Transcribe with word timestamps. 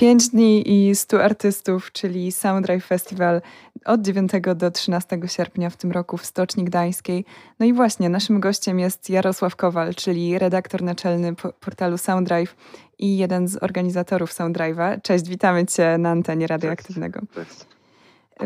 5 0.00 0.28
dni 0.28 0.88
i 0.88 0.94
100 0.94 1.24
artystów, 1.24 1.92
czyli 1.92 2.32
Soundrive 2.32 2.84
Festival 2.84 3.42
od 3.84 4.02
9 4.02 4.32
do 4.56 4.70
13 4.70 5.20
sierpnia 5.26 5.70
w 5.70 5.76
tym 5.76 5.92
roku 5.92 6.16
w 6.16 6.26
Stoczni 6.26 6.64
Gdańskiej. 6.64 7.24
No 7.58 7.66
i 7.66 7.72
właśnie, 7.72 8.08
naszym 8.08 8.40
gościem 8.40 8.78
jest 8.78 9.10
Jarosław 9.10 9.56
Kowal, 9.56 9.94
czyli 9.94 10.38
redaktor 10.38 10.82
naczelny 10.82 11.34
portalu 11.60 11.98
Soundrive 11.98 12.56
i 12.98 13.16
jeden 13.16 13.48
z 13.48 13.62
organizatorów 13.62 14.32
Soundrive'a. 14.32 15.02
Cześć, 15.02 15.28
witamy 15.28 15.66
Cię 15.66 15.98
na 15.98 16.10
antenie 16.10 16.46
radioaktywnego. 16.46 17.20
Cześć. 17.34 17.79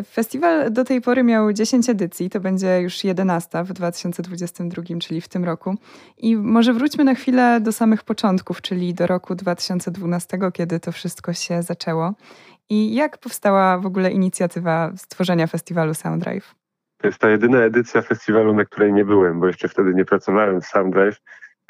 Festiwal 0.03 0.73
do 0.73 0.85
tej 0.85 1.01
pory 1.01 1.23
miał 1.23 1.53
10 1.53 1.89
edycji, 1.89 2.31
to 2.31 2.41
będzie 2.41 2.81
już 2.81 3.05
11 3.05 3.65
w 3.65 3.73
2022, 3.73 4.83
czyli 5.01 5.21
w 5.21 5.29
tym 5.29 5.45
roku. 5.45 5.75
I 6.19 6.37
może 6.37 6.73
wróćmy 6.73 7.05
na 7.05 7.15
chwilę 7.15 7.61
do 7.61 7.73
samych 7.73 8.03
początków, 8.03 8.63
czyli 8.63 8.95
do 8.95 9.07
roku 9.07 9.35
2012, 9.35 10.39
kiedy 10.55 10.81
to 10.81 10.93
wszystko 10.93 11.33
się 11.33 11.63
zaczęło. 11.63 12.15
I 12.71 12.95
jak 12.95 13.19
powstała 13.19 13.79
w 13.79 13.87
ogóle 13.87 14.11
inicjatywa 14.11 14.93
stworzenia 14.97 15.47
festiwalu 15.47 15.95
Soundrive? 15.95 16.55
To 16.99 17.07
jest 17.07 17.19
ta 17.19 17.31
jedyna 17.31 17.59
edycja 17.59 18.03
festiwalu, 18.03 18.55
na 18.55 18.65
której 18.65 18.93
nie 18.93 19.05
byłem, 19.05 19.41
bo 19.41 19.47
jeszcze 19.47 19.69
wtedy 19.69 19.95
nie 19.95 20.05
pracowałem 20.05 20.61
w 20.61 20.67
Soundrive. 20.67 21.21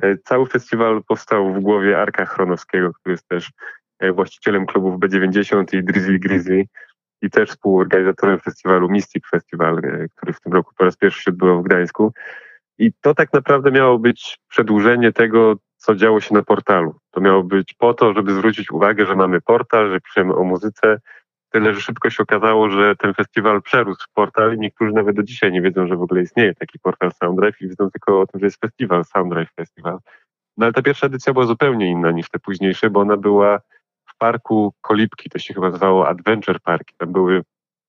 E, 0.03 0.17
cały 0.19 0.47
festiwal 0.47 1.03
powstał 1.09 1.55
w 1.55 1.61
głowie 1.61 2.01
Arka 2.01 2.27
Chronowskiego, 2.27 2.93
który 2.93 3.13
jest 3.13 3.29
też 3.29 3.51
e, 3.99 4.13
właścicielem 4.13 4.67
klubów 4.67 5.01
B90 5.01 5.79
i 5.79 5.85
Drizzly 5.85 6.19
Grizzly 6.19 6.65
i 7.25 7.31
też 7.31 7.51
współorganizatorem 7.51 8.41
festiwalu 8.41 8.89
Mystic 8.89 9.25
Festival, 9.31 9.79
e, 9.79 10.09
który 10.17 10.33
w 10.33 10.41
tym 10.41 10.53
roku 10.53 10.75
po 10.79 10.85
raz 10.85 10.97
pierwszy 10.97 11.23
się 11.23 11.31
odbywał 11.31 11.63
w 11.63 11.65
Gdańsku. 11.65 12.13
I 12.79 12.93
to 13.01 13.15
tak 13.15 13.33
naprawdę 13.33 13.71
miało 13.71 13.99
być 13.99 14.39
przedłużenie 14.49 15.13
tego, 15.13 15.55
co 15.77 15.95
działo 15.95 16.21
się 16.21 16.35
na 16.35 16.43
portalu. 16.43 16.95
To 17.11 17.21
miało 17.21 17.43
być 17.43 17.75
po 17.75 17.95
to, 17.95 18.15
żeby 18.15 18.35
zwrócić 18.35 18.71
uwagę, 18.71 19.07
że 19.07 19.17
mamy 19.17 19.41
portal, 19.41 19.91
że 19.91 20.01
piszemy 20.01 20.35
o 20.35 20.45
muzyce. 20.45 21.01
Tyle, 21.51 21.75
że 21.75 21.81
szybko 21.81 22.11
się 22.11 22.23
okazało, 22.23 22.71
że 22.71 22.97
ten 22.97 23.15
festiwal 23.15 23.63
przerósł 23.63 24.05
w 24.11 24.13
portal 24.13 24.55
i 24.55 24.59
niektórzy 24.59 24.93
nawet 24.93 25.17
do 25.17 25.23
dzisiaj 25.23 25.53
nie 25.53 25.63
wiedzą, 25.63 25.87
że 25.87 25.97
w 25.97 26.03
ogóle 26.03 26.23
istnieje 26.23 26.55
taki 26.55 26.79
portal 26.79 27.13
Soundrive 27.13 27.61
i 27.61 27.69
wiedzą 27.69 27.91
tylko 27.91 28.21
o 28.21 28.27
tym, 28.27 28.41
że 28.41 28.47
jest 28.47 28.61
festiwal, 28.61 29.05
Soundrive 29.05 29.53
Festival. 29.57 29.99
No 30.57 30.67
ale 30.67 30.73
ta 30.73 30.83
pierwsza 30.83 31.07
edycja 31.07 31.33
była 31.33 31.47
zupełnie 31.47 31.91
inna 31.91 32.11
niż 32.11 32.31
te 32.31 32.39
późniejsze, 32.39 32.91
bo 32.91 33.01
ona 33.01 33.17
była 33.17 33.61
parku 34.19 34.75
Kolibki, 34.81 35.31
to 35.31 35.39
się 35.39 35.55
chyba 35.55 35.67
nazywało 35.67 36.09
Adventure 36.09 36.61
Park. 36.61 36.89
Tam 36.99 37.13
były 37.13 37.43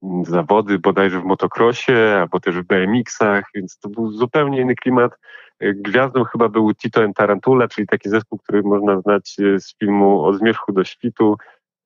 mm, 0.03 0.25
zawody 0.25 0.79
bodajże 0.79 1.19
w 1.19 1.25
motocrossie, 1.25 1.93
albo 2.19 2.39
też 2.39 2.55
w 2.55 2.63
BMX-ach, 2.63 3.43
więc 3.55 3.79
to 3.79 3.89
był 3.89 4.11
zupełnie 4.11 4.61
inny 4.61 4.75
klimat. 4.75 5.11
E, 5.59 5.73
gwiazdą 5.73 6.23
chyba 6.23 6.49
był 6.49 6.73
Tito 6.73 7.03
and 7.03 7.15
Tarantula, 7.15 7.67
czyli 7.67 7.87
taki 7.87 8.09
zespół, 8.09 8.39
który 8.39 8.63
można 8.63 9.01
znać 9.01 9.35
e, 9.39 9.59
z 9.59 9.77
filmu 9.77 10.23
Od 10.23 10.37
zmierzchu 10.37 10.71
do 10.71 10.83
świtu, 10.83 11.37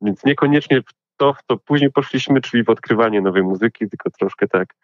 więc 0.01 0.25
niekoniecznie 0.25 0.81
w 0.81 0.93
to, 1.17 1.33
w 1.33 1.43
to 1.43 1.57
później 1.57 1.91
poszliśmy, 1.91 2.41
czyli 2.41 2.63
w 2.63 2.69
odkrywanie 2.69 3.21
nowej 3.21 3.43
muzyki, 3.43 3.89
tylko 3.89 4.09
troszkę 4.09 4.47
tak 4.47 4.75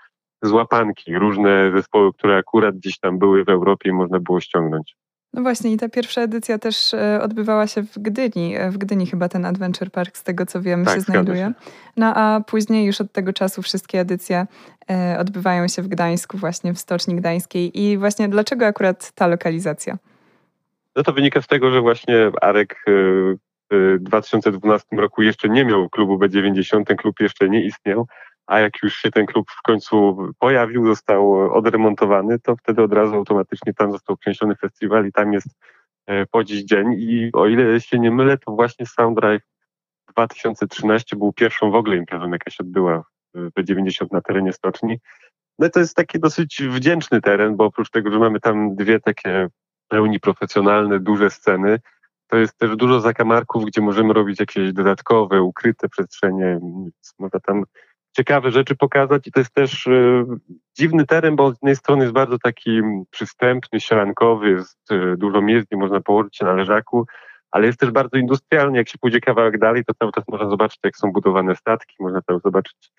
z 0.41 0.51
łapanki. 0.51 1.17
Różne 1.17 1.71
zespoły, 1.71 2.13
które 2.13 2.37
akurat 2.37 2.75
gdzieś 2.75 2.99
tam 2.99 3.19
były 3.19 3.43
w 3.43 3.49
Europie 3.49 3.89
i 3.89 3.93
można 3.93 4.19
było 4.19 4.41
ściągnąć. 4.41 4.95
No 5.35 5.41
właśnie 5.41 5.73
i 5.73 5.77
ta 5.77 5.89
pierwsza 5.89 6.21
edycja 6.21 6.59
też 6.59 6.93
e, 6.93 7.19
odbywała 7.21 7.67
się 7.67 7.81
w 7.81 7.99
Gdyni. 7.99 8.55
E, 8.57 8.71
w 8.71 8.77
Gdyni 8.77 9.07
chyba 9.07 9.29
ten 9.29 9.45
Adventure 9.45 9.91
Park, 9.91 10.17
z 10.17 10.23
tego 10.23 10.45
co 10.45 10.61
wiem, 10.61 10.85
tak, 10.85 10.95
się 10.95 11.01
znajduje. 11.01 11.39
Się. 11.39 11.53
No 11.97 12.13
a 12.15 12.41
później 12.47 12.85
już 12.85 13.01
od 13.01 13.11
tego 13.11 13.33
czasu 13.33 13.61
wszystkie 13.61 13.99
edycje 13.99 14.47
e, 14.89 15.17
odbywają 15.19 15.67
się 15.67 15.81
w 15.81 15.87
Gdańsku, 15.87 16.37
właśnie 16.37 16.73
w 16.73 16.79
Stoczni 16.79 17.15
Gdańskiej. 17.15 17.81
I 17.81 17.97
właśnie 17.97 18.29
dlaczego 18.29 18.65
akurat 18.65 19.11
ta 19.11 19.27
lokalizacja? 19.27 19.97
No 20.95 21.03
to 21.03 21.13
wynika 21.13 21.41
z 21.41 21.47
tego, 21.47 21.71
że 21.71 21.81
właśnie 21.81 22.31
Arek 22.41 22.85
w 23.71 23.97
2012 23.99 24.87
roku 24.97 25.21
jeszcze 25.21 25.49
nie 25.49 25.65
miał 25.65 25.89
klubu 25.89 26.17
B90, 26.17 26.83
ten 26.85 26.97
klub 26.97 27.19
jeszcze 27.19 27.49
nie 27.49 27.65
istniał, 27.65 28.07
a 28.47 28.59
jak 28.59 28.83
już 28.83 28.95
się 28.95 29.11
ten 29.11 29.25
klub 29.25 29.51
w 29.51 29.61
końcu 29.61 30.17
pojawił, 30.39 30.85
został 30.85 31.33
odremontowany, 31.53 32.39
to 32.39 32.55
wtedy 32.55 32.83
od 32.83 32.93
razu 32.93 33.15
automatycznie 33.15 33.73
tam 33.73 33.91
został 33.91 34.17
przeniesiony 34.17 34.55
festiwal 34.55 35.07
i 35.07 35.11
tam 35.11 35.33
jest 35.33 35.47
e, 36.05 36.25
po 36.25 36.43
dziś 36.43 36.63
dzień. 36.63 36.93
I 36.97 37.29
o 37.33 37.47
ile 37.47 37.81
się 37.81 37.99
nie 37.99 38.11
mylę, 38.11 38.37
to 38.37 38.51
właśnie 38.51 38.85
Soundrive 38.85 39.43
2013 40.09 41.15
był 41.15 41.33
pierwszą 41.33 41.71
w 41.71 41.75
ogóle 41.75 41.95
imprezą, 41.95 42.31
jaka 42.31 42.51
się 42.51 42.63
odbyła 42.63 43.03
w 43.33 43.49
B90 43.59 44.07
na 44.11 44.21
terenie 44.21 44.53
stoczni. 44.53 44.99
No 45.59 45.67
i 45.67 45.71
to 45.71 45.79
jest 45.79 45.95
taki 45.95 46.19
dosyć 46.19 46.63
wdzięczny 46.63 47.21
teren, 47.21 47.55
bo 47.55 47.65
oprócz 47.65 47.89
tego, 47.89 48.11
że 48.11 48.19
mamy 48.19 48.39
tam 48.39 48.75
dwie 48.75 48.99
takie 48.99 49.47
pełni 49.87 50.19
profesjonalne, 50.19 50.99
duże 50.99 51.29
sceny, 51.29 51.79
to 52.27 52.37
jest 52.37 52.57
też 52.57 52.75
dużo 52.75 53.01
zakamarków, 53.01 53.65
gdzie 53.65 53.81
możemy 53.81 54.13
robić 54.13 54.39
jakieś 54.39 54.73
dodatkowe, 54.73 55.41
ukryte 55.41 55.89
przestrzenie. 55.89 56.59
Można 57.19 57.39
tam 57.39 57.63
ciekawe 58.15 58.51
rzeczy 58.51 58.75
pokazać 58.75 59.27
i 59.27 59.31
to 59.31 59.39
jest 59.39 59.53
też 59.53 59.87
e, 59.87 60.25
dziwny 60.77 61.05
teren, 61.05 61.35
bo 61.35 61.51
z 61.51 61.53
jednej 61.53 61.75
strony 61.75 62.03
jest 62.03 62.13
bardzo 62.13 62.39
taki 62.39 62.81
przystępny, 63.09 63.79
sielankowy, 63.79 64.49
jest 64.49 64.91
e, 64.91 65.17
dużo 65.17 65.41
gdzie 65.41 65.77
można 65.77 66.01
położyć 66.01 66.37
się 66.37 66.45
na 66.45 66.53
leżaku, 66.53 67.05
ale 67.51 67.65
jest 67.67 67.79
też 67.79 67.91
bardzo 67.91 68.17
industrialny. 68.17 68.77
Jak 68.77 68.89
się 68.89 68.97
pójdzie 68.97 69.19
kawałek 69.19 69.57
dalej, 69.59 69.85
to 69.85 69.93
cały 69.93 70.11
czas 70.11 70.23
można 70.27 70.49
zobaczyć, 70.49 70.79
jak 70.83 70.97
są 70.97 71.11
budowane 71.11 71.55
statki, 71.55 71.95
można 71.99 72.21
tam 72.21 72.39
zobaczyć 72.39 72.91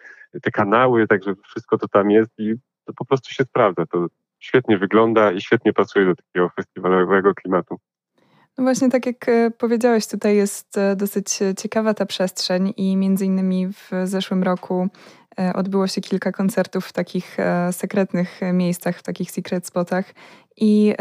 te 0.43 0.51
kanały, 0.51 1.07
także 1.07 1.35
wszystko 1.45 1.79
to 1.79 1.89
tam 1.89 2.11
jest 2.11 2.31
i 2.39 2.55
to 2.85 2.93
po 2.93 3.05
prostu 3.05 3.35
się 3.35 3.45
sprawdza. 3.45 3.87
To 3.87 4.07
świetnie 4.39 4.79
wygląda 4.79 5.33
i 5.33 5.41
świetnie 5.41 5.73
pasuje 5.73 6.07
do 6.07 6.15
takiego 6.15 6.49
festiwalowego 6.49 7.35
klimatu. 7.35 7.77
No 8.59 8.65
właśnie, 8.65 8.91
tak 8.91 9.07
jak 9.07 9.29
e, 9.29 9.51
powiedziałeś, 9.51 10.07
tutaj 10.07 10.37
jest 10.37 10.79
e, 10.79 10.97
dosyć 10.97 11.39
ciekawa 11.57 11.95
ta 11.95 12.07
przestrzeń 12.07 12.75
i 12.77 12.97
między 12.97 13.25
innymi 13.27 13.69
w 13.69 13.91
zeszłym 14.05 14.43
roku 14.43 14.89
e, 15.41 15.53
odbyło 15.55 15.87
się 15.87 16.01
kilka 16.01 16.33
koncertów 16.33 16.87
w 16.87 16.93
takich 16.93 17.37
sekretnych 17.71 18.41
miejscach, 18.53 18.99
w 18.99 19.03
takich 19.03 19.31
secret 19.31 19.67
spotach 19.67 20.05
i 20.57 20.95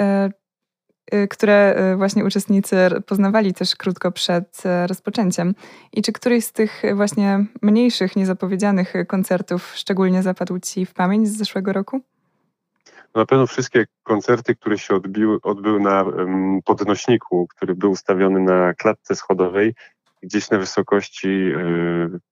które 1.30 1.76
właśnie 1.98 2.26
uczestnicy 2.26 2.76
poznawali 3.08 3.54
też 3.54 3.76
krótko 3.76 4.12
przed 4.12 4.64
rozpoczęciem. 4.88 5.56
I 5.94 6.02
czy 6.02 6.12
któryś 6.12 6.46
z 6.46 6.52
tych 6.52 6.82
właśnie 6.96 7.46
mniejszych, 7.62 8.16
niezapowiedzianych 8.16 8.94
koncertów 9.08 9.72
szczególnie 9.76 10.24
zapadł 10.24 10.60
Ci 10.60 10.86
w 10.86 10.94
pamięć 10.94 11.28
z 11.28 11.38
zeszłego 11.38 11.74
roku? 11.74 12.02
Na 13.16 13.26
pewno 13.26 13.48
wszystkie 13.48 13.86
koncerty, 14.04 14.56
które 14.56 14.78
się 14.78 14.96
odbiły, 14.96 15.38
odbyły 15.44 15.80
na 15.80 16.06
podnośniku, 16.66 17.48
który 17.48 17.76
był 17.76 17.92
ustawiony 17.92 18.40
na 18.40 18.74
klatce 18.74 19.16
schodowej, 19.16 19.74
gdzieś 20.24 20.50
na 20.50 20.58
wysokości 20.58 21.30
e, 21.30 21.60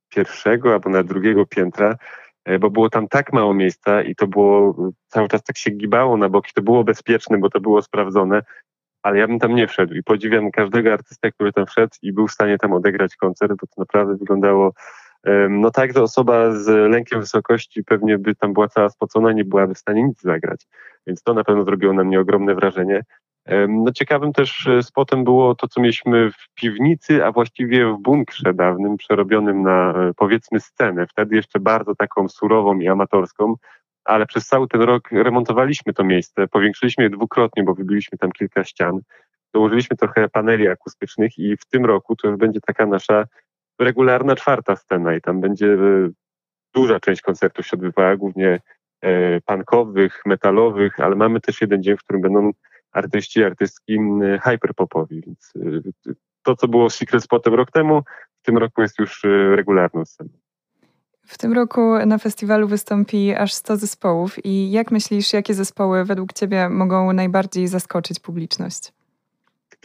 pierwszego 0.10 0.74
albo 0.74 0.90
na 0.90 1.04
drugiego 1.04 1.46
piętra, 1.46 1.98
e, 2.46 2.60
bo 2.60 2.70
było 2.70 2.90
tam 2.90 3.08
tak 3.08 3.34
mało 3.34 3.54
miejsca 3.54 4.02
i 4.02 4.16
to 4.16 4.28
było 4.28 4.76
cały 5.08 5.28
czas 5.28 5.44
tak 5.44 5.58
się 5.58 5.72
gibało 5.72 6.18
na 6.18 6.30
boki. 6.30 6.52
To 6.56 6.62
było 6.62 6.84
bezpieczne, 6.84 7.38
bo 7.38 7.50
to 7.50 7.60
było 7.60 7.82
sprawdzone, 7.82 8.42
ale 9.04 9.18
ja 9.20 9.28
bym 9.28 9.40
tam 9.40 9.56
nie 9.56 9.68
wszedł 9.68 9.94
i 9.94 10.04
podziwiam 10.04 10.52
każdego 10.52 10.94
artystę, 10.94 11.32
który 11.32 11.54
tam 11.54 11.66
wszedł 11.66 11.96
i 12.02 12.14
był 12.14 12.28
w 12.28 12.32
stanie 12.32 12.58
tam 12.58 12.74
odegrać 12.74 13.16
koncert, 13.16 13.52
bo 13.52 13.68
to 13.68 13.74
naprawdę 13.78 14.16
wyglądało 14.16 14.74
no 15.50 15.72
tak, 15.72 15.94
że 15.94 16.04
osoba 16.04 16.52
z 16.52 16.68
lękiem 16.68 17.20
wysokości 17.20 17.84
pewnie 17.84 18.18
by 18.18 18.36
tam 18.36 18.54
była 18.54 18.68
cała 18.68 18.90
spocona, 18.90 19.32
nie 19.32 19.46
byłaby 19.46 19.74
w 19.74 19.78
stanie 19.78 20.04
nic 20.04 20.22
zagrać. 20.22 20.68
Więc 21.08 21.24
to 21.24 21.34
na 21.34 21.44
pewno 21.44 21.64
zrobiło 21.64 21.94
na 21.94 22.04
mnie 22.04 22.20
ogromne 22.20 22.56
wrażenie. 22.56 23.04
No 23.70 23.92
ciekawym 23.92 24.34
też 24.34 24.68
e, 24.68 24.84
spotem 24.84 25.24
było 25.24 25.56
to, 25.56 25.68
co 25.68 25.82
mieliśmy 25.82 26.32
w 26.32 26.54
piwnicy, 26.56 27.26
a 27.26 27.32
właściwie 27.32 27.94
w 27.94 27.98
bunkrze 27.98 28.54
dawnym, 28.54 28.98
przerobionym 28.98 29.62
na 29.62 29.92
e, 29.92 30.12
powiedzmy 30.18 30.60
scenę. 30.60 31.08
Wtedy 31.08 31.36
jeszcze 31.36 31.60
bardzo 31.60 31.96
taką 31.96 32.30
surową 32.30 32.80
i 32.80 32.88
amatorską, 32.88 33.56
ale 34.06 34.26
przez 34.26 34.48
cały 34.48 34.68
ten 34.68 34.82
rok 34.82 35.12
remontowaliśmy 35.12 35.94
to 35.94 36.04
miejsce, 36.04 36.48
powiększyliśmy 36.48 37.04
je 37.04 37.10
dwukrotnie, 37.10 37.64
bo 37.64 37.76
wybiliśmy 37.76 38.18
tam 38.18 38.32
kilka 38.32 38.64
ścian. 38.64 39.00
Dołożyliśmy 39.54 39.98
trochę 39.98 40.30
paneli 40.30 40.68
akustycznych 40.68 41.38
i 41.38 41.58
w 41.58 41.66
tym 41.66 41.86
roku 41.86 42.16
to 42.16 42.28
już 42.28 42.38
będzie 42.38 42.60
taka 42.62 42.86
nasza 42.86 43.26
regularna 43.80 44.36
czwarta 44.36 44.76
scena 44.76 45.16
i 45.16 45.22
tam 45.22 45.42
będzie 45.42 45.74
e, 45.74 46.10
duża 46.74 47.00
część 47.00 47.22
koncertów 47.22 47.68
się 47.68 47.78
odbywała, 47.78 48.16
głównie 48.16 48.60
e, 49.02 49.42
punkowych, 49.42 50.22
metalowych, 50.26 51.00
ale 51.00 51.16
mamy 51.16 51.42
też 51.42 51.62
jeden 51.62 51.84
dzień, 51.84 51.98
w 51.98 52.04
którym 52.04 52.22
będą 52.22 52.52
artyści 52.92 53.44
artystki 53.44 54.00
hyperpopowi, 54.44 55.22
więc 55.22 55.54
e, 55.56 56.16
to, 56.44 56.56
co 56.56 56.68
było 56.68 56.90
Secret 56.90 57.24
Spotem 57.24 57.54
rok 57.54 57.72
temu, 57.72 58.02
w 58.42 58.46
tym 58.46 58.58
roku 58.58 58.82
jest 58.82 59.00
już 59.00 59.22
regularną 59.56 60.06
sceną. 60.06 60.30
W 61.26 61.38
tym 61.38 61.54
roku 61.54 62.06
na 62.06 62.18
festiwalu 62.18 62.68
wystąpi 62.68 63.34
aż 63.34 63.54
100 63.54 63.78
zespołów 63.78 64.46
i 64.46 64.72
jak 64.72 64.92
myślisz, 64.92 65.34
jakie 65.34 65.54
zespoły 65.54 66.06
według 66.06 66.34
Ciebie 66.34 66.70
mogą 66.70 67.14
najbardziej 67.14 67.68
zaskoczyć 67.68 68.20
publiczność? 68.20 68.94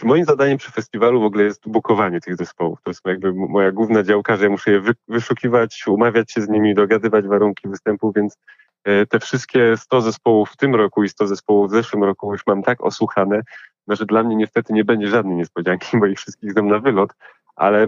Moim 0.02 0.24
zadaniem 0.24 0.58
przy 0.58 0.72
festiwalu 0.72 1.20
w 1.20 1.24
ogóle 1.24 1.44
jest 1.44 1.68
bukowanie 1.68 2.20
tych 2.20 2.36
zespołów. 2.36 2.78
To 2.82 2.90
jest 2.90 3.06
jakby 3.06 3.32
moja 3.34 3.72
główna 3.72 4.02
działka, 4.02 4.36
że 4.36 4.44
ja 4.44 4.50
muszę 4.50 4.70
je 4.70 4.82
wyszukiwać, 5.08 5.84
umawiać 5.86 6.32
się 6.32 6.40
z 6.40 6.48
nimi, 6.48 6.74
dogadywać 6.74 7.26
warunki 7.26 7.68
występu, 7.68 8.12
więc 8.16 8.36
e, 8.84 9.06
te 9.06 9.20
wszystkie 9.20 9.76
100 9.76 10.00
zespołów 10.00 10.50
w 10.50 10.56
tym 10.56 10.74
roku 10.74 11.04
i 11.04 11.08
100 11.08 11.26
zespołów 11.26 11.70
w 11.70 11.74
zeszłym 11.74 12.04
roku 12.04 12.32
już 12.32 12.46
mam 12.46 12.62
tak 12.62 12.84
osłuchane, 12.84 13.42
no, 13.86 13.96
że 13.96 14.06
dla 14.06 14.22
mnie 14.22 14.36
niestety 14.36 14.72
nie 14.72 14.84
będzie 14.84 15.08
żadnej 15.08 15.36
niespodzianki, 15.36 15.98
bo 15.98 16.06
ich 16.06 16.18
wszystkich 16.18 16.52
znam 16.52 16.68
na 16.68 16.78
wylot, 16.78 17.10
ale 17.56 17.86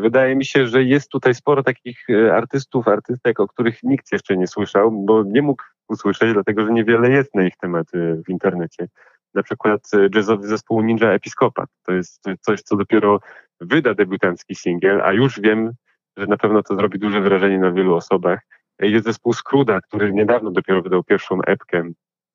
wydaje 0.00 0.36
mi 0.36 0.44
się, 0.44 0.66
że 0.66 0.82
jest 0.82 1.10
tutaj 1.10 1.34
sporo 1.34 1.62
takich 1.62 2.06
artystów, 2.32 2.88
artystek, 2.88 3.40
o 3.40 3.48
których 3.48 3.82
nikt 3.82 4.12
jeszcze 4.12 4.36
nie 4.36 4.46
słyszał, 4.46 4.90
bo 4.90 5.22
nie 5.22 5.42
mógł 5.42 5.62
usłyszeć, 5.88 6.32
dlatego 6.32 6.66
że 6.66 6.72
niewiele 6.72 7.10
jest 7.10 7.34
na 7.34 7.46
ich 7.46 7.56
temat 7.56 7.86
w 8.26 8.28
internecie. 8.28 8.88
Na 9.36 9.42
przykład 9.42 9.90
jazzowy 10.14 10.48
zespół 10.48 10.82
Ninja 10.82 11.12
Episkopat. 11.12 11.68
To 11.82 11.92
jest 11.92 12.24
coś, 12.40 12.62
co 12.62 12.76
dopiero 12.76 13.20
wyda 13.60 13.94
debiutancki 13.94 14.54
singiel, 14.54 15.00
a 15.02 15.12
już 15.12 15.40
wiem, 15.40 15.72
że 16.16 16.26
na 16.26 16.36
pewno 16.36 16.62
to 16.62 16.76
zrobi 16.76 16.98
duże 16.98 17.20
wrażenie 17.20 17.58
na 17.58 17.72
wielu 17.72 17.94
osobach. 17.94 18.40
Jest 18.80 19.04
zespół 19.04 19.32
Skruda, 19.32 19.80
który 19.80 20.12
niedawno 20.12 20.50
dopiero 20.50 20.82
wydał 20.82 21.04
pierwszą 21.04 21.42
epkę. 21.42 21.90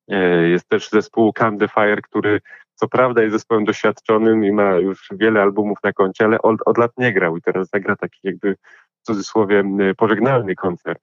E, 0.08 0.48
jest 0.48 0.68
też 0.68 0.88
zespół 0.88 1.32
Calm 1.32 1.58
the 1.58 1.68
Fire, 1.68 2.02
który 2.02 2.40
co 2.74 2.88
prawda 2.88 3.22
jest 3.22 3.32
zespołem 3.32 3.64
doświadczonym 3.64 4.44
i 4.44 4.52
ma 4.52 4.74
już 4.74 5.08
wiele 5.12 5.42
albumów 5.42 5.78
na 5.84 5.92
koncie, 5.92 6.24
ale 6.24 6.42
od, 6.42 6.56
od 6.66 6.78
lat 6.78 6.92
nie 6.98 7.12
grał 7.12 7.36
i 7.36 7.42
teraz 7.42 7.68
zagra 7.68 7.96
taki 7.96 8.20
jakby 8.22 8.56
w 9.02 9.06
cudzysłowie 9.06 9.64
pożegnalny 9.96 10.54
koncert. 10.54 11.02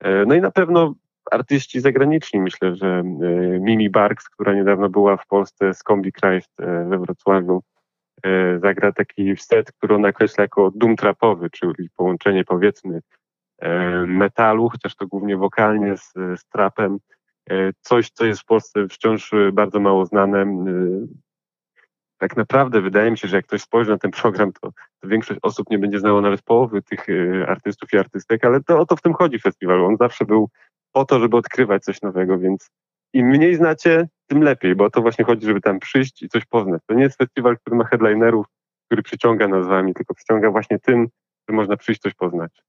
E, 0.00 0.24
no 0.26 0.34
i 0.34 0.40
na 0.40 0.50
pewno 0.50 0.94
artyści 1.30 1.80
zagraniczni, 1.80 2.40
myślę, 2.40 2.76
że 2.76 2.86
e, 2.86 3.02
Mimi 3.60 3.90
Barks, 3.90 4.28
która 4.28 4.54
niedawno 4.54 4.88
była 4.88 5.16
w 5.16 5.26
Polsce 5.26 5.74
z 5.74 5.78
Combi 5.78 6.12
Christ 6.12 6.52
we 6.88 6.98
Wrocławiu, 6.98 7.62
zagra 8.62 8.92
taki 8.92 9.36
set, 9.36 9.72
który 9.72 9.94
on 9.94 10.00
nakreśla 10.00 10.42
jako 10.42 10.70
doom 10.74 10.96
trapowy, 10.96 11.50
czyli 11.50 11.90
połączenie 11.96 12.44
powiedzmy 12.44 13.00
metalu, 14.06 14.68
chociaż 14.68 14.96
to 14.96 15.06
głównie 15.06 15.36
wokalnie 15.36 15.96
z, 15.96 16.12
z 16.12 16.46
trapem, 16.48 16.98
E, 17.50 17.72
coś, 17.80 18.10
co 18.10 18.24
jest 18.24 18.40
w 18.40 18.44
Polsce 18.44 18.88
wciąż 18.88 19.32
e, 19.32 19.52
bardzo 19.52 19.80
mało 19.80 20.06
znane. 20.06 20.42
E, 20.42 20.46
tak 22.18 22.36
naprawdę 22.36 22.80
wydaje 22.80 23.10
mi 23.10 23.18
się, 23.18 23.28
że 23.28 23.36
jak 23.36 23.46
ktoś 23.46 23.62
spojrzy 23.62 23.90
na 23.90 23.98
ten 23.98 24.10
program, 24.10 24.52
to, 24.52 24.72
to 25.00 25.08
większość 25.08 25.40
osób 25.42 25.70
nie 25.70 25.78
będzie 25.78 25.98
znało 25.98 26.20
nawet 26.20 26.42
połowy 26.42 26.82
tych 26.82 27.06
artystów 27.46 27.92
i 27.92 27.98
artystek, 27.98 28.44
ale 28.44 28.62
to 28.62 28.80
o 28.80 28.86
to 28.86 28.96
w 28.96 29.02
tym 29.02 29.14
chodzi 29.14 29.38
festiwal. 29.38 29.84
On 29.84 29.96
zawsze 29.96 30.24
był 30.24 30.50
po 30.96 31.04
to, 31.04 31.20
żeby 31.20 31.36
odkrywać 31.36 31.84
coś 31.84 32.02
nowego, 32.02 32.38
więc 32.38 32.70
im 33.12 33.26
mniej 33.26 33.54
znacie, 33.54 34.08
tym 34.26 34.42
lepiej, 34.42 34.74
bo 34.74 34.84
o 34.84 34.90
to 34.90 35.02
właśnie 35.02 35.24
chodzi, 35.24 35.46
żeby 35.46 35.60
tam 35.60 35.78
przyjść 35.78 36.22
i 36.22 36.28
coś 36.28 36.44
poznać. 36.44 36.82
To 36.86 36.94
nie 36.94 37.02
jest 37.02 37.18
festiwal, 37.18 37.58
który 37.58 37.76
ma 37.76 37.84
headlinerów, 37.84 38.46
który 38.86 39.02
przyciąga 39.02 39.48
nazwami, 39.48 39.94
tylko 39.94 40.14
przyciąga 40.14 40.50
właśnie 40.50 40.78
tym, 40.78 41.08
że 41.48 41.56
można 41.56 41.76
przyjść 41.76 42.00
coś 42.00 42.14
poznać. 42.14 42.62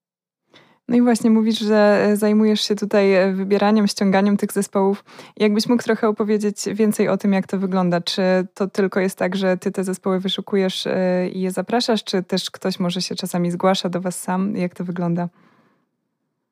No 0.87 0.95
i 0.95 1.01
właśnie 1.01 1.29
mówisz, 1.29 1.59
że 1.59 2.05
e, 2.05 2.15
zajmujesz 2.15 2.61
się 2.61 2.75
tutaj 2.75 3.13
e, 3.13 3.33
wybieraniem, 3.33 3.87
ściąganiem 3.87 4.37
tych 4.37 4.51
zespołów. 4.51 5.03
Jakbyś 5.37 5.67
mógł 5.69 5.83
trochę 5.83 6.07
opowiedzieć 6.07 6.57
więcej 6.73 7.09
o 7.09 7.17
tym, 7.17 7.33
jak 7.33 7.47
to 7.47 7.57
wygląda? 7.57 8.01
Czy 8.01 8.21
to 8.53 8.67
tylko 8.67 8.99
jest 8.99 9.17
tak, 9.17 9.35
że 9.35 9.57
ty 9.57 9.71
te 9.71 9.83
zespoły 9.83 10.19
wyszukujesz 10.19 10.87
e, 10.87 11.29
i 11.29 11.41
je 11.41 11.51
zapraszasz, 11.51 12.03
czy 12.03 12.23
też 12.23 12.51
ktoś 12.51 12.79
może 12.79 13.01
się 13.01 13.15
czasami 13.15 13.51
zgłasza 13.51 13.89
do 13.89 14.01
was 14.01 14.21
sam? 14.21 14.55
Jak 14.55 14.75
to 14.75 14.83
wygląda? 14.83 15.29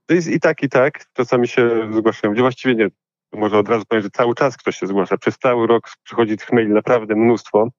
To 0.05 0.13
jest 0.13 0.27
i 0.27 0.39
tak, 0.39 0.63
i 0.63 0.69
tak. 0.69 1.05
Czasami 1.13 1.47
się 1.47 1.89
zgłaszają. 1.93 2.33
Właściwie 2.33 2.75
nie. 2.75 2.87
Może 3.33 3.57
od 3.57 3.69
razu 3.69 3.85
powiem, 3.85 4.03
że 4.03 4.09
cały 4.09 4.35
czas 4.35 4.57
ktoś 4.57 4.77
się 4.77 4.87
zgłasza. 4.87 5.17
Przez 5.17 5.37
cały 5.37 5.67
rok 5.67 5.89
przychodzi 6.03 6.37
tych 6.37 6.53
maili 6.53 6.71
naprawdę 6.71 7.15
mnóstwo. 7.15 7.69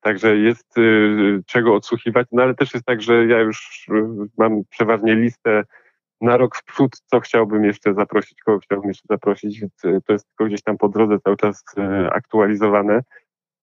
Także 0.00 0.36
jest 0.36 0.78
y, 0.78 1.40
czego 1.46 1.74
odsłuchiwać, 1.74 2.26
no 2.32 2.42
ale 2.42 2.54
też 2.54 2.74
jest 2.74 2.86
tak, 2.86 3.02
że 3.02 3.26
ja 3.26 3.40
już 3.40 3.88
y, 3.88 3.92
mam 4.38 4.62
przeważnie 4.70 5.14
listę 5.14 5.64
na 6.20 6.36
rok 6.36 6.56
w 6.56 6.64
przód, 6.64 6.96
co 7.06 7.20
chciałbym 7.20 7.64
jeszcze 7.64 7.94
zaprosić, 7.94 8.40
kogo 8.40 8.58
chciałbym 8.58 8.88
jeszcze 8.88 9.06
zaprosić, 9.08 9.60
więc 9.60 9.84
e, 9.84 10.00
to 10.06 10.12
jest 10.12 10.26
tylko 10.28 10.44
gdzieś 10.44 10.62
tam 10.62 10.78
po 10.78 10.88
drodze 10.88 11.18
cały 11.18 11.36
czas 11.36 11.64
e, 11.78 12.10
aktualizowane. 12.12 13.00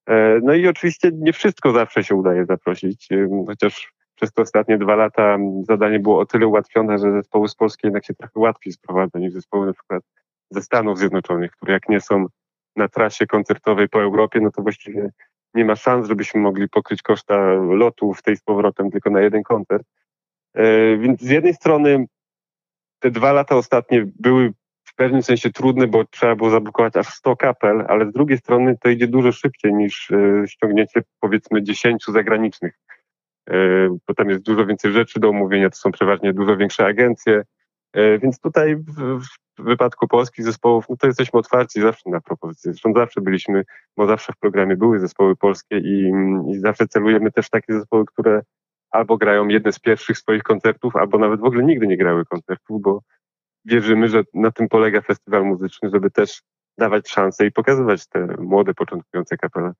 E, 0.09 0.39
no 0.43 0.53
i 0.53 0.67
oczywiście 0.67 1.09
nie 1.13 1.33
wszystko 1.33 1.71
zawsze 1.71 2.03
się 2.03 2.15
udaje 2.15 2.45
zaprosić, 2.45 3.09
chociaż 3.47 3.93
przez 4.17 4.33
te 4.33 4.41
ostatnie 4.41 4.77
dwa 4.77 4.95
lata 4.95 5.37
zadanie 5.61 5.99
było 5.99 6.19
o 6.19 6.25
tyle 6.25 6.47
ułatwione, 6.47 6.97
że 6.97 7.11
zespoły 7.11 7.47
z 7.47 7.55
Polski 7.55 7.87
jednak 7.87 8.05
się 8.05 8.13
trochę 8.13 8.39
łatwiej 8.39 8.73
sprowadza 8.73 9.19
niż 9.19 9.33
zespoły 9.33 9.65
na 9.65 9.73
przykład 9.73 10.03
ze 10.49 10.61
Stanów 10.61 10.97
Zjednoczonych, 10.99 11.51
które 11.51 11.73
jak 11.73 11.89
nie 11.89 12.01
są 12.01 12.25
na 12.75 12.87
trasie 12.87 13.27
koncertowej 13.27 13.89
po 13.89 14.01
Europie, 14.01 14.39
no 14.41 14.51
to 14.51 14.61
właściwie 14.61 15.09
nie 15.53 15.65
ma 15.65 15.75
szans, 15.75 16.07
żebyśmy 16.07 16.41
mogli 16.41 16.69
pokryć 16.69 17.01
koszta 17.01 17.53
lotu 17.53 18.13
w 18.13 18.21
tej 18.21 18.35
z 18.35 18.41
powrotem 18.41 18.91
tylko 18.91 19.09
na 19.09 19.21
jeden 19.21 19.43
koncert. 19.43 19.83
Więc 20.99 21.21
z 21.21 21.29
jednej 21.29 21.53
strony 21.53 22.05
te 22.99 23.11
dwa 23.11 23.33
lata 23.33 23.55
ostatnie 23.55 24.05
były 24.19 24.53
w 24.83 24.95
pewnym 24.95 25.23
sensie 25.23 25.51
trudne, 25.51 25.87
bo 25.87 26.05
trzeba 26.05 26.35
było 26.35 26.49
zablokować 26.49 26.95
aż 26.95 27.07
100 27.07 27.35
kapel, 27.35 27.85
ale 27.87 28.09
z 28.09 28.13
drugiej 28.13 28.37
strony 28.37 28.77
to 28.81 28.89
idzie 28.89 29.07
dużo 29.07 29.31
szybciej 29.31 29.73
niż 29.73 30.11
e, 30.11 30.47
ściągnięcie 30.47 31.01
powiedzmy 31.19 31.63
10 31.63 32.05
zagranicznych, 32.07 32.73
e, 32.73 32.86
bo 34.07 34.13
tam 34.13 34.29
jest 34.29 34.43
dużo 34.43 34.65
więcej 34.65 34.91
rzeczy 34.91 35.19
do 35.19 35.29
omówienia, 35.29 35.69
to 35.69 35.75
są 35.75 35.91
przeważnie 35.91 36.33
dużo 36.33 36.57
większe 36.57 36.85
agencje, 36.85 37.43
e, 37.93 38.19
więc 38.19 38.39
tutaj 38.39 38.75
w, 38.75 39.19
w 39.59 39.63
wypadku 39.63 40.07
polskich 40.07 40.45
zespołów, 40.45 40.85
no 40.89 40.95
to 40.97 41.07
jesteśmy 41.07 41.39
otwarci 41.39 41.81
zawsze 41.81 42.09
na 42.09 42.21
propozycje. 42.21 42.71
Zresztą 42.71 42.93
zawsze 42.95 43.21
byliśmy, 43.21 43.63
bo 43.97 44.07
zawsze 44.07 44.33
w 44.33 44.37
programie 44.37 44.75
były 44.75 44.99
zespoły 44.99 45.35
polskie 45.35 45.77
i, 45.77 46.11
i 46.51 46.59
zawsze 46.59 46.87
celujemy 46.87 47.31
też 47.31 47.49
takie 47.49 47.73
zespoły, 47.73 48.05
które 48.05 48.41
albo 48.91 49.17
grają 49.17 49.47
jedne 49.47 49.71
z 49.71 49.79
pierwszych 49.79 50.17
swoich 50.17 50.43
koncertów, 50.43 50.95
albo 50.95 51.17
nawet 51.17 51.39
w 51.39 51.43
ogóle 51.43 51.63
nigdy 51.63 51.87
nie 51.87 51.97
grały 51.97 52.25
koncertów, 52.25 52.81
bo 52.81 53.01
wierzymy, 53.65 54.07
że 54.07 54.23
na 54.33 54.51
tym 54.51 54.67
polega 54.67 55.01
festiwal 55.01 55.45
muzyczny, 55.45 55.89
żeby 55.89 56.11
też 56.11 56.41
dawać 56.77 57.09
szansę 57.09 57.45
i 57.45 57.51
pokazywać 57.51 58.07
te 58.07 58.27
młode, 58.39 58.73
początkujące 58.73 59.37
kapele. 59.37 59.73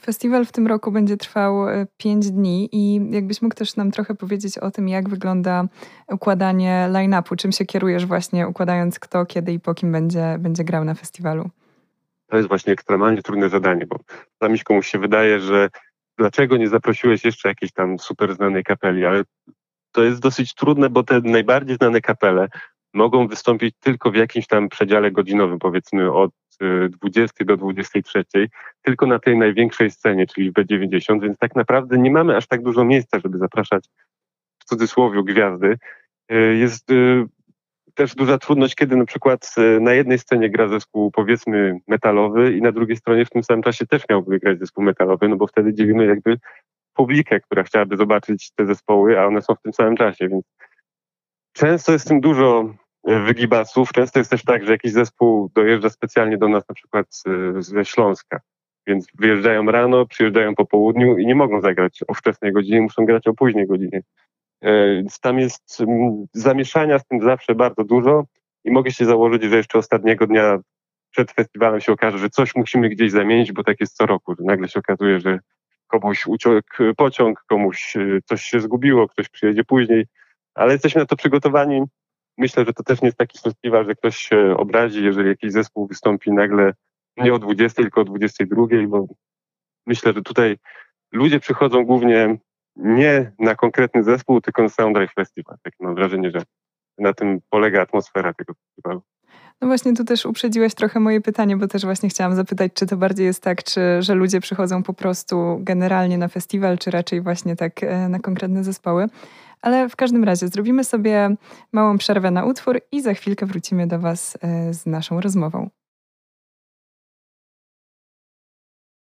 Festiwal 0.00 0.46
w 0.46 0.52
tym 0.52 0.66
roku 0.66 0.92
będzie 0.92 1.16
trwał 1.16 1.68
e, 1.68 1.86
pięć 1.96 2.30
dni 2.30 2.68
i 2.72 3.10
jakbyś 3.10 3.42
mógł 3.42 3.54
też 3.54 3.76
nam 3.76 3.90
trochę 3.90 4.14
powiedzieć 4.14 4.58
o 4.58 4.70
tym, 4.70 4.88
jak 4.88 5.08
wygląda 5.08 5.64
układanie 6.08 6.88
line-upu, 6.90 7.36
czym 7.36 7.52
się 7.52 7.64
kierujesz 7.64 8.06
właśnie 8.06 8.48
układając 8.48 8.98
kto, 8.98 9.26
kiedy 9.26 9.52
i 9.52 9.60
po 9.60 9.74
kim 9.74 9.92
będzie, 9.92 10.36
będzie 10.38 10.64
grał 10.64 10.84
na 10.84 10.94
festiwalu. 10.94 11.50
To 12.26 12.36
jest 12.36 12.48
właśnie 12.48 12.72
ekstremalnie 12.72 13.22
trudne 13.22 13.48
zadanie, 13.48 13.86
bo 13.86 13.96
czasami 14.38 14.60
komuś 14.60 14.88
się 14.88 14.98
wydaje, 14.98 15.40
że 15.40 15.68
dlaczego 16.18 16.56
nie 16.56 16.68
zaprosiłeś 16.68 17.24
jeszcze 17.24 17.48
jakiejś 17.48 17.72
tam 17.72 17.98
super 17.98 18.34
znanej 18.34 18.64
kapeli, 18.64 19.06
ale 19.06 19.22
to 19.92 20.02
jest 20.02 20.20
dosyć 20.20 20.54
trudne, 20.54 20.90
bo 20.90 21.02
te 21.02 21.20
najbardziej 21.20 21.76
znane 21.76 22.00
kapele 22.00 22.48
mogą 22.94 23.28
wystąpić 23.28 23.74
tylko 23.80 24.10
w 24.10 24.14
jakimś 24.14 24.46
tam 24.46 24.68
przedziale 24.68 25.10
godzinowym, 25.10 25.58
powiedzmy 25.58 26.12
od 26.12 26.30
20 26.88 27.42
y, 27.42 27.44
do 27.44 27.56
23, 27.56 28.24
tylko 28.82 29.06
na 29.06 29.18
tej 29.18 29.38
największej 29.38 29.90
scenie, 29.90 30.26
czyli 30.26 30.50
w 30.50 30.54
B90, 30.54 31.20
więc 31.20 31.38
tak 31.38 31.56
naprawdę 31.56 31.98
nie 31.98 32.10
mamy 32.10 32.36
aż 32.36 32.46
tak 32.46 32.62
dużo 32.62 32.84
miejsca, 32.84 33.18
żeby 33.18 33.38
zapraszać 33.38 33.84
w 34.58 34.64
cudzysłowie 34.64 35.22
gwiazdy. 35.24 35.78
Y, 36.32 36.56
jest 36.56 36.90
y, 36.90 37.24
też 37.94 38.14
duża 38.14 38.38
trudność, 38.38 38.74
kiedy 38.74 38.96
na 38.96 39.04
przykład 39.04 39.54
e, 39.58 39.80
na 39.80 39.94
jednej 39.94 40.18
scenie 40.18 40.50
gra 40.50 40.68
zespół 40.68 41.10
powiedzmy 41.10 41.80
metalowy 41.88 42.52
i 42.52 42.62
na 42.62 42.72
drugiej 42.72 42.96
stronie 42.96 43.24
w 43.24 43.30
tym 43.30 43.44
samym 43.44 43.62
czasie 43.62 43.86
też 43.86 44.02
miałby 44.10 44.38
grać 44.38 44.58
zespół 44.58 44.84
metalowy, 44.84 45.28
no 45.28 45.36
bo 45.36 45.46
wtedy 45.46 45.74
dzielimy 45.74 46.06
jakby 46.06 46.38
publikę, 46.94 47.40
która 47.40 47.62
chciałaby 47.62 47.96
zobaczyć 47.96 48.50
te 48.50 48.66
zespoły, 48.66 49.20
a 49.20 49.26
one 49.26 49.42
są 49.42 49.54
w 49.54 49.62
tym 49.62 49.72
samym 49.72 49.96
czasie, 49.96 50.28
więc 50.28 50.44
często 51.52 51.92
jest 51.92 52.08
tym 52.08 52.20
dużo 52.20 52.64
e, 52.64 52.74
wygibasów. 53.04 53.92
Często 53.92 54.18
jest 54.18 54.30
też 54.30 54.44
tak, 54.44 54.64
że 54.64 54.72
jakiś 54.72 54.92
zespół 54.92 55.50
dojeżdża 55.54 55.90
specjalnie 55.90 56.38
do 56.38 56.48
nas 56.48 56.68
na 56.68 56.74
przykład 56.74 57.06
ze 57.58 57.84
Śląska, 57.84 58.40
więc 58.86 59.06
wyjeżdżają 59.14 59.66
rano, 59.66 60.06
przyjeżdżają 60.06 60.54
po 60.54 60.66
południu 60.66 61.18
i 61.18 61.26
nie 61.26 61.34
mogą 61.34 61.60
zagrać 61.60 62.00
o 62.08 62.14
wczesnej 62.14 62.52
godzinie, 62.52 62.80
muszą 62.80 63.04
grać 63.04 63.26
o 63.26 63.34
późnej 63.34 63.66
godzinie. 63.66 64.02
E, 64.60 64.94
więc 64.94 65.20
tam 65.20 65.38
jest 65.38 65.82
zamieszania 66.32 66.98
z 66.98 67.06
tym 67.06 67.22
zawsze 67.22 67.54
bardzo 67.54 67.84
dużo 67.84 68.24
i 68.64 68.70
mogę 68.70 68.90
się 68.90 69.04
założyć, 69.04 69.42
że 69.42 69.56
jeszcze 69.56 69.78
ostatniego 69.78 70.26
dnia 70.26 70.58
przed 71.10 71.32
festiwalem 71.32 71.80
się 71.80 71.92
okaże, 71.92 72.18
że 72.18 72.30
coś 72.30 72.54
musimy 72.54 72.88
gdzieś 72.88 73.10
zamienić, 73.10 73.52
bo 73.52 73.64
tak 73.64 73.80
jest 73.80 73.96
co 73.96 74.06
roku, 74.06 74.34
że 74.34 74.44
nagle 74.44 74.68
się 74.68 74.80
okazuje, 74.80 75.20
że 75.20 75.38
komuś 75.86 76.26
uciekł 76.26 76.94
pociąg, 76.96 77.44
komuś 77.48 77.96
e, 77.96 78.18
coś 78.24 78.42
się 78.42 78.60
zgubiło, 78.60 79.08
ktoś 79.08 79.28
przyjedzie 79.28 79.64
później, 79.64 80.06
ale 80.54 80.72
jesteśmy 80.72 81.00
na 81.00 81.06
to 81.06 81.16
przygotowani. 81.16 81.82
Myślę, 82.38 82.64
że 82.64 82.72
to 82.72 82.82
też 82.82 83.02
nie 83.02 83.08
jest 83.08 83.18
taki 83.18 83.38
festiwal, 83.38 83.86
że 83.86 83.94
ktoś 83.94 84.16
się 84.16 84.54
obrazi, 84.56 85.04
jeżeli 85.04 85.28
jakiś 85.28 85.52
zespół 85.52 85.86
wystąpi 85.86 86.32
nagle 86.32 86.72
nie 87.16 87.34
o 87.34 87.38
20, 87.38 87.82
tylko 87.82 88.00
o 88.00 88.04
22, 88.04 88.66
bo 88.88 89.06
myślę, 89.86 90.12
że 90.12 90.22
tutaj 90.22 90.56
ludzie 91.12 91.40
przychodzą 91.40 91.84
głównie 91.84 92.38
nie 92.76 93.32
na 93.38 93.54
konkretny 93.54 94.02
zespół, 94.02 94.40
tylko 94.40 94.62
na 94.62 94.68
Soundrive 94.68 95.12
Festival. 95.14 95.56
Tak 95.62 95.74
mam 95.80 95.94
wrażenie, 95.94 96.30
że 96.30 96.42
na 97.02 97.12
tym 97.12 97.40
polega 97.50 97.82
atmosfera 97.82 98.34
tego 98.34 98.54
festiwalu. 98.54 99.02
No 99.60 99.68
właśnie, 99.68 99.94
tu 99.94 100.04
też 100.04 100.26
uprzedziłeś 100.26 100.74
trochę 100.74 101.00
moje 101.00 101.20
pytanie, 101.20 101.56
bo 101.56 101.68
też 101.68 101.84
właśnie 101.84 102.08
chciałam 102.08 102.34
zapytać, 102.34 102.72
czy 102.74 102.86
to 102.86 102.96
bardziej 102.96 103.26
jest 103.26 103.42
tak, 103.42 103.64
czy, 103.64 103.80
że 104.02 104.14
ludzie 104.14 104.40
przychodzą 104.40 104.82
po 104.82 104.94
prostu 104.94 105.58
generalnie 105.60 106.18
na 106.18 106.28
festiwal, 106.28 106.78
czy 106.78 106.90
raczej 106.90 107.20
właśnie 107.20 107.56
tak 107.56 107.82
e, 107.82 108.08
na 108.08 108.18
konkretne 108.18 108.64
zespoły. 108.64 109.06
Ale 109.60 109.88
w 109.88 109.96
każdym 109.96 110.24
razie 110.24 110.48
zrobimy 110.48 110.84
sobie 110.84 111.36
małą 111.72 111.98
przerwę 111.98 112.30
na 112.30 112.44
utwór 112.44 112.80
i 112.92 113.02
za 113.02 113.14
chwilkę 113.14 113.46
wrócimy 113.46 113.86
do 113.86 113.98
Was 113.98 114.38
e, 114.42 114.74
z 114.74 114.86
naszą 114.86 115.20
rozmową. 115.20 115.70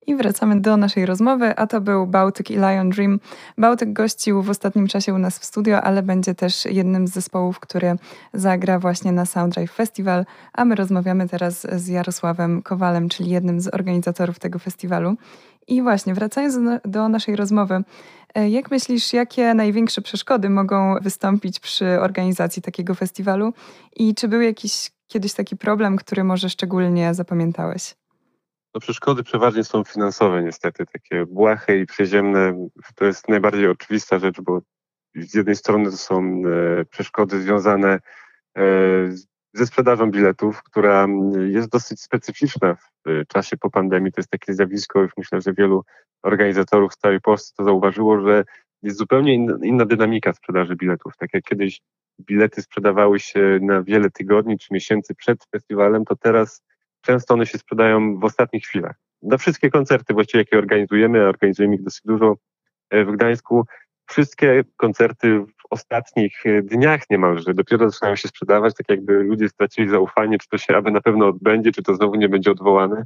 I 0.08 0.16
wracamy 0.16 0.62
do 0.62 0.78
naszej 0.78 1.06
rozmowy, 1.06 1.56
a 1.56 1.68
to 1.68 1.82
był 1.82 2.08
Bałtyk 2.08 2.52
i 2.52 2.56
Lion 2.56 2.90
Dream. 2.90 3.20
Bałtyk 3.58 3.94
gościł 3.94 4.42
w 4.42 4.50
ostatnim 4.50 4.88
czasie 4.88 5.14
u 5.14 5.18
nas 5.18 5.40
w 5.40 5.46
studio, 5.46 5.82
ale 5.82 6.04
będzie 6.04 6.36
też 6.36 6.66
jednym 6.66 7.08
z 7.08 7.12
zespołów, 7.12 7.60
który 7.60 7.96
zagra 8.34 8.80
właśnie 8.80 9.12
na 9.12 9.26
Sounddrive 9.26 9.72
Festival, 9.72 10.26
a 10.54 10.66
my 10.66 10.76
rozmawiamy 10.76 11.30
teraz 11.30 11.68
z 11.72 11.88
Jarosławem 11.88 12.62
Kowalem, 12.62 13.10
czyli 13.10 13.30
jednym 13.30 13.62
z 13.62 13.68
organizatorów 13.68 14.40
tego 14.40 14.60
festiwalu. 14.60 15.16
I 15.68 15.82
właśnie, 15.82 16.14
wracając 16.14 16.82
do 16.86 17.10
naszej 17.10 17.36
rozmowy, 17.36 17.84
e, 18.36 18.50
jak 18.50 18.72
myślisz, 18.72 19.14
jakie 19.14 19.54
największe 19.54 20.02
przeszkody 20.02 20.50
mogą 20.50 20.96
wystąpić 21.02 21.60
przy 21.60 22.02
organizacji 22.02 22.62
takiego 22.62 22.96
festiwalu 22.96 23.54
i 23.96 24.16
czy 24.16 24.28
był 24.28 24.42
jakiś 24.42 24.92
kiedyś 25.08 25.34
taki 25.34 25.58
problem, 25.58 25.98
który 25.98 26.24
może 26.24 26.50
szczególnie 26.50 27.14
zapamiętałeś? 27.14 27.96
No 28.78 28.82
przeszkody 28.82 29.24
przeważnie 29.24 29.64
są 29.64 29.84
finansowe 29.84 30.44
niestety, 30.44 30.86
takie 30.86 31.26
błahe 31.26 31.78
i 31.78 31.86
przyziemne. 31.86 32.68
To 32.96 33.06
jest 33.06 33.30
najbardziej 33.30 33.68
oczywista 33.68 34.20
rzecz, 34.20 34.42
bo 34.42 34.62
z 35.16 35.34
jednej 35.34 35.56
strony 35.56 35.92
to 35.92 35.98
są 35.98 36.42
e, 36.46 36.86
przeszkody 36.86 37.42
związane 37.42 38.00
e, 38.58 38.62
ze 39.54 39.66
sprzedażą 39.66 40.12
biletów, 40.12 40.64
która 40.64 41.08
jest 41.48 41.70
dosyć 41.70 42.02
specyficzna 42.02 42.76
w 42.76 43.28
czasie 43.28 43.58
po 43.58 43.70
pandemii. 43.70 44.12
To 44.12 44.22
jest 44.22 44.30
takie 44.30 44.54
zjawisko, 44.54 45.02
już 45.02 45.12
myślę, 45.18 45.42
że 45.42 45.54
wielu 45.54 45.84
organizatorów 46.24 46.94
w 46.94 46.98
całej 46.98 47.22
Polsce 47.22 47.54
to 47.58 47.64
zauważyło, 47.64 48.22
że 48.22 48.44
jest 48.84 48.98
zupełnie 48.98 49.34
inna 49.64 49.86
dynamika 49.86 50.34
sprzedaży 50.34 50.76
biletów. 50.76 51.18
Tak 51.18 51.34
jak 51.34 51.44
kiedyś 51.44 51.82
bilety 52.22 52.62
sprzedawały 52.62 53.20
się 53.20 53.60
na 53.62 53.84
wiele 53.84 54.10
tygodni 54.10 54.58
czy 54.58 54.74
miesięcy 54.74 55.16
przed 55.16 55.46
festiwalem, 55.52 56.06
to 56.06 56.16
teraz 56.16 56.62
często 57.08 57.34
one 57.34 57.46
się 57.46 57.58
sprzedają 57.58 58.20
w 58.20 58.24
ostatnich 58.24 58.66
chwilach. 58.66 58.96
Na 59.22 59.38
wszystkie 59.38 59.70
koncerty 59.70 60.14
właściwie, 60.14 60.40
jakie 60.40 60.58
organizujemy, 60.58 61.26
a 61.26 61.30
organizujemy 61.30 61.76
ich 61.76 61.84
dosyć 61.84 62.02
dużo 62.06 62.36
e, 62.90 63.06
w 63.06 63.12
Gdańsku, 63.12 63.66
wszystkie 64.10 64.64
koncerty 64.78 65.40
w 65.40 65.66
ostatnich 65.70 66.46
e, 66.46 66.62
dniach 66.62 67.10
niemalże 67.10 67.54
dopiero 67.54 67.90
zaczynają 67.90 68.16
się 68.16 68.28
sprzedawać, 68.28 68.74
tak 68.76 68.90
jakby 68.90 69.14
ludzie 69.14 69.50
stracili 69.50 69.90
zaufanie, 69.90 70.38
czy 70.38 70.50
to 70.50 70.58
się 70.58 70.76
aby 70.76 70.92
na 70.92 71.02
pewno 71.02 71.28
odbędzie, 71.28 71.72
czy 71.72 71.84
to 71.84 71.96
znowu 71.96 72.16
nie 72.16 72.30
będzie 72.30 72.52
odwołane. 72.52 73.04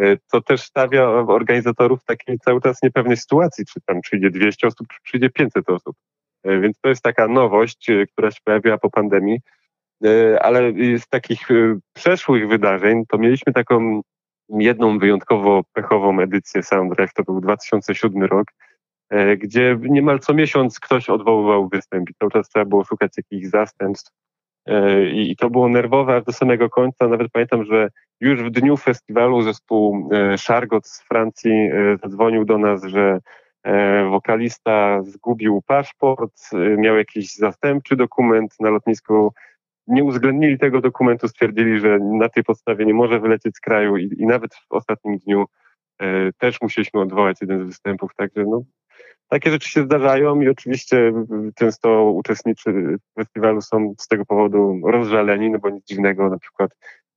E, 0.00 0.16
to 0.32 0.40
też 0.40 0.62
stawia 0.62 1.08
organizatorów 1.08 2.02
w 2.02 2.04
takiej 2.04 2.38
cały 2.38 2.60
czas 2.60 2.82
niepewnej 2.82 3.16
sytuacji, 3.16 3.64
czy 3.66 3.80
tam 3.86 4.00
przyjdzie 4.00 4.30
200 4.30 4.66
osób, 4.66 4.88
czy 4.88 4.98
przyjdzie 5.02 5.30
500 5.30 5.70
osób. 5.70 5.96
Więc 6.44 6.80
to 6.80 6.88
jest 6.88 7.02
taka 7.02 7.28
nowość, 7.28 7.86
która 8.12 8.30
się 8.30 8.40
pojawiła 8.44 8.78
po 8.78 8.90
pandemii. 8.90 9.40
E, 10.04 10.42
ale 10.42 10.72
z 10.98 11.08
takich 11.08 11.50
e, 11.50 11.78
przeszłych 11.92 12.48
wydarzeń 12.48 13.04
to 13.08 13.18
mieliśmy 13.18 13.52
taką 13.52 14.00
jedną 14.48 14.98
wyjątkowo 14.98 15.62
pechową 15.72 16.20
edycję 16.20 16.62
Soundtrack, 16.62 17.12
to 17.12 17.22
był 17.22 17.40
2007 17.40 18.24
rok, 18.24 18.46
e, 19.10 19.36
gdzie 19.36 19.78
niemal 19.82 20.18
co 20.18 20.34
miesiąc 20.34 20.80
ktoś 20.80 21.10
odwoływał 21.10 21.68
występ 21.68 22.10
i 22.10 22.14
cały 22.14 22.30
czas 22.30 22.48
trzeba 22.48 22.64
było 22.64 22.84
szukać 22.84 23.12
jakichś 23.16 23.46
zastępstw 23.46 24.12
i 25.12 25.36
to 25.36 25.50
było 25.50 25.68
nerwowe 25.68 26.16
aż 26.16 26.24
do 26.24 26.32
samego 26.32 26.70
końca. 26.70 27.08
Nawet 27.08 27.32
pamiętam, 27.32 27.64
że 27.64 27.88
już 28.20 28.42
w 28.42 28.50
dniu 28.50 28.76
festiwalu 28.76 29.42
zespół 29.42 30.10
Chargot 30.46 30.86
z 30.86 31.02
Francji 31.02 31.70
zadzwonił 32.02 32.44
do 32.44 32.58
nas, 32.58 32.84
że 32.84 33.18
wokalista 34.10 35.02
zgubił 35.02 35.62
paszport, 35.66 36.32
miał 36.78 36.96
jakiś 36.96 37.34
zastępczy 37.34 37.96
dokument 37.96 38.54
na 38.60 38.70
lotnisku 38.70 39.32
nie 39.90 40.04
uwzględnili 40.04 40.58
tego 40.58 40.80
dokumentu, 40.80 41.28
stwierdzili, 41.28 41.80
że 41.80 41.98
na 41.98 42.28
tej 42.28 42.44
podstawie 42.44 42.86
nie 42.86 42.94
może 42.94 43.20
wylecieć 43.20 43.56
z 43.56 43.60
kraju 43.60 43.96
i, 43.96 44.10
i 44.18 44.26
nawet 44.26 44.54
w 44.54 44.66
ostatnim 44.70 45.18
dniu 45.18 45.44
e, 45.98 46.32
też 46.32 46.60
musieliśmy 46.62 47.00
odwołać 47.00 47.36
jeden 47.40 47.64
z 47.64 47.66
występów. 47.66 48.14
Także 48.16 48.44
no, 48.44 48.62
takie 49.28 49.50
rzeczy 49.50 49.68
się 49.68 49.84
zdarzają 49.84 50.40
i 50.40 50.48
oczywiście 50.48 51.12
często 51.54 52.10
uczestnicy 52.10 52.72
festiwalu 53.14 53.60
są 53.60 53.94
z 53.98 54.08
tego 54.08 54.24
powodu 54.24 54.80
rozżaleni, 54.84 55.50
no 55.50 55.58
bo 55.58 55.70
nic 55.70 55.84
dziwnego, 55.84 56.30
na 56.30 56.38
przykład 56.38 56.70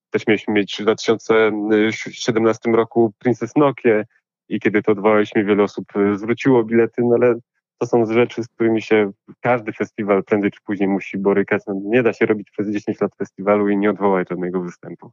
też 0.10 0.27
mieliśmy 0.27 0.53
mieć 0.53 0.77
w 0.80 0.82
2017 0.82 2.72
roku 2.72 3.13
Princess 3.20 3.56
Nokia 3.56 4.03
i 4.50 4.60
kiedy 4.60 4.84
to 4.84 4.92
odwołaliśmy, 4.92 5.44
wiele 5.44 5.63
osób 5.63 5.86
zwróciło 6.15 6.63
bilety, 6.63 7.01
no 7.06 7.15
ale 7.15 7.36
to 7.84 7.88
są 7.88 8.06
rzeczy, 8.06 8.44
z 8.44 8.48
którymi 8.48 8.82
się 8.82 9.12
każdy 9.42 9.74
festiwal 9.74 10.24
prędzej 10.24 10.52
czy 10.52 10.60
później 10.66 10.90
musi 10.90 11.18
borykać. 11.18 11.62
No, 11.68 11.74
nie 11.84 12.04
da 12.04 12.13
się 12.13 12.25
robić 12.25 12.52
przez 12.52 12.70
10 12.70 13.02
lat 13.02 13.16
festiwalu 13.16 13.70
i 13.70 13.78
nie 13.78 13.90
odwołać 13.90 14.30
żadnego 14.30 14.62
występu. 14.62 15.12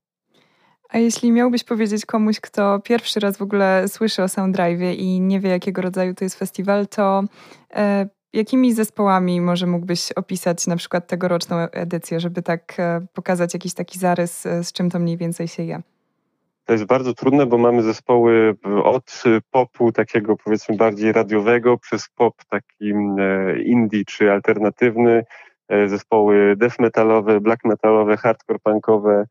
A 0.88 0.98
jeśli 0.98 1.32
miałbyś 1.32 1.64
powiedzieć 1.64 2.06
komuś, 2.06 2.40
kto 2.40 2.80
pierwszy 2.80 3.20
raz 3.20 3.36
w 3.36 3.42
ogóle 3.42 3.88
słyszy 3.88 4.22
o 4.22 4.28
Soundrive 4.28 4.98
i 4.98 5.20
nie 5.20 5.40
wie, 5.40 5.50
jakiego 5.50 5.82
rodzaju 5.82 6.14
to 6.14 6.24
jest 6.24 6.38
festiwal, 6.38 6.86
to 6.88 7.24
e, 7.74 8.08
jakimi 8.32 8.74
zespołami 8.74 9.40
może 9.40 9.66
mógłbyś 9.66 10.12
opisać 10.12 10.66
na 10.66 10.76
przykład 10.76 11.06
tegoroczną 11.06 11.56
edycję, 11.56 12.20
żeby 12.20 12.42
tak 12.42 12.74
e, 12.78 13.06
pokazać 13.12 13.54
jakiś 13.54 13.74
taki 13.74 13.98
zarys, 13.98 14.46
e, 14.46 14.64
z 14.64 14.72
czym 14.72 14.90
to 14.90 14.98
mniej 14.98 15.16
więcej 15.16 15.48
się 15.48 15.62
je? 15.62 15.82
To 16.70 16.74
jest 16.74 16.84
bardzo 16.84 17.14
trudne, 17.14 17.46
bo 17.46 17.58
mamy 17.58 17.82
zespoły 17.82 18.54
od 18.84 19.22
popu 19.50 19.92
takiego 19.92 20.36
powiedzmy 20.36 20.76
bardziej 20.76 21.12
radiowego 21.12 21.78
przez 21.78 22.08
pop 22.08 22.34
taki 22.48 22.92
e, 23.18 23.62
indie 23.62 24.04
czy 24.04 24.32
alternatywny, 24.32 25.24
e, 25.68 25.88
zespoły 25.88 26.56
death 26.56 26.78
metalowe, 26.78 27.40
black 27.40 27.64
metalowe, 27.64 28.16
hardcore 28.16 28.58
punkowe, 28.58 29.26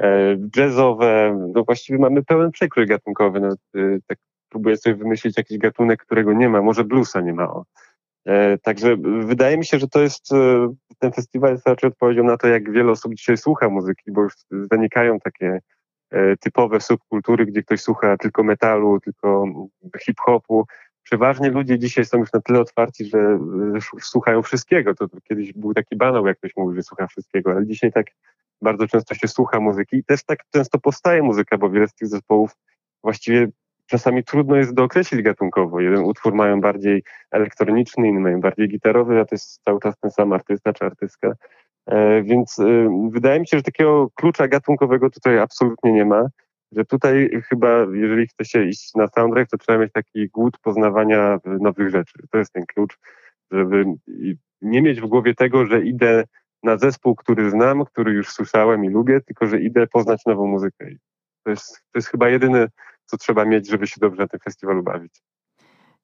e, 0.00 0.36
jazzowe. 0.56 1.38
No 1.54 1.64
właściwie 1.64 1.98
mamy 1.98 2.24
pełen 2.24 2.50
przekrój 2.50 2.86
gatunkowy. 2.86 3.40
No, 3.40 3.54
tak 4.06 4.18
próbuję 4.48 4.76
sobie 4.76 4.96
wymyślić 4.96 5.36
jakiś 5.36 5.58
gatunek, 5.58 6.02
którego 6.02 6.32
nie 6.32 6.48
ma. 6.48 6.62
Może 6.62 6.84
bluesa 6.84 7.20
nie 7.20 7.32
ma. 7.32 7.50
O. 7.50 7.64
Także 8.62 8.96
wydaje 9.20 9.58
mi 9.58 9.64
się, 9.64 9.78
że 9.78 9.88
to 9.88 10.00
jest, 10.00 10.28
ten 10.98 11.12
festiwal 11.12 11.52
jest 11.52 11.68
raczej 11.68 11.88
odpowiedzią 11.88 12.24
na 12.24 12.36
to, 12.36 12.48
jak 12.48 12.72
wiele 12.72 12.92
osób 12.92 13.14
dzisiaj 13.14 13.36
słucha 13.36 13.68
muzyki, 13.68 14.12
bo 14.12 14.22
już 14.22 14.34
zanikają 14.72 15.20
takie 15.20 15.60
typowe 16.40 16.80
subkultury, 16.80 17.46
gdzie 17.46 17.62
ktoś 17.62 17.80
słucha 17.80 18.16
tylko 18.16 18.42
metalu, 18.42 19.00
tylko 19.00 19.44
hip-hopu. 20.00 20.66
Przeważnie 21.02 21.50
ludzie 21.50 21.78
dzisiaj 21.78 22.04
są 22.04 22.18
już 22.18 22.32
na 22.32 22.40
tyle 22.40 22.60
otwarci, 22.60 23.04
że 23.04 23.38
słuchają 24.00 24.42
wszystkiego. 24.42 24.94
To 24.94 25.06
kiedyś 25.28 25.52
był 25.52 25.74
taki 25.74 25.96
banał, 25.96 26.26
jak 26.26 26.38
ktoś 26.38 26.56
mówi, 26.56 26.76
że 26.76 26.82
słucha 26.82 27.06
wszystkiego, 27.06 27.50
ale 27.50 27.66
dzisiaj 27.66 27.92
tak 27.92 28.06
bardzo 28.62 28.86
często 28.86 29.14
się 29.14 29.28
słucha 29.28 29.60
muzyki 29.60 29.96
i 29.96 30.04
też 30.04 30.24
tak 30.24 30.38
często 30.50 30.78
powstaje 30.78 31.22
muzyka, 31.22 31.58
bo 31.58 31.70
wiele 31.70 31.88
z 31.88 31.94
tych 31.94 32.08
zespołów 32.08 32.56
właściwie 33.02 33.48
czasami 33.86 34.24
trudno 34.24 34.56
jest 34.56 34.74
dookreślić 34.74 35.22
gatunkowo. 35.22 35.80
Jeden 35.80 36.04
utwór 36.04 36.34
mają 36.34 36.60
bardziej 36.60 37.02
elektroniczny, 37.30 38.08
inny 38.08 38.20
mają 38.20 38.40
bardziej 38.40 38.68
gitarowy, 38.68 39.20
a 39.20 39.24
to 39.24 39.34
jest 39.34 39.62
cały 39.64 39.80
czas 39.80 39.98
ten 39.98 40.10
sam 40.10 40.32
artysta 40.32 40.72
czy 40.72 40.84
artystka. 40.84 41.32
E, 41.86 42.22
więc 42.22 42.58
e, 42.58 43.08
wydaje 43.12 43.40
mi 43.40 43.46
się, 43.46 43.56
że 43.56 43.62
takiego 43.62 44.08
klucza 44.14 44.48
gatunkowego 44.48 45.10
tutaj 45.10 45.38
absolutnie 45.38 45.92
nie 45.92 46.04
ma. 46.04 46.26
Że 46.72 46.84
tutaj 46.84 47.30
chyba, 47.48 47.86
jeżeli 47.92 48.26
chce 48.26 48.44
się 48.44 48.64
iść 48.64 48.94
na 48.94 49.08
soundtrack, 49.08 49.50
to 49.50 49.58
trzeba 49.58 49.78
mieć 49.78 49.92
taki 49.92 50.28
głód 50.28 50.58
poznawania 50.58 51.38
nowych 51.44 51.90
rzeczy. 51.90 52.12
To 52.30 52.38
jest 52.38 52.52
ten 52.52 52.66
klucz, 52.66 52.98
żeby 53.50 53.84
nie 54.62 54.82
mieć 54.82 55.00
w 55.00 55.06
głowie 55.06 55.34
tego, 55.34 55.66
że 55.66 55.82
idę 55.82 56.24
na 56.62 56.76
zespół, 56.76 57.14
który 57.14 57.50
znam, 57.50 57.84
który 57.84 58.12
już 58.12 58.28
słyszałem 58.28 58.84
i 58.84 58.88
lubię, 58.88 59.20
tylko 59.20 59.46
że 59.46 59.60
idę 59.60 59.86
poznać 59.86 60.26
nową 60.26 60.46
muzykę. 60.46 60.86
To 61.44 61.50
jest, 61.50 61.76
to 61.92 61.98
jest 61.98 62.08
chyba 62.08 62.28
jedyne, 62.28 62.68
co 63.04 63.16
trzeba 63.16 63.44
mieć, 63.44 63.70
żeby 63.70 63.86
się 63.86 63.96
dobrze 64.00 64.22
na 64.22 64.28
tym 64.28 64.40
festiwalu 64.40 64.82
bawić. 64.82 65.22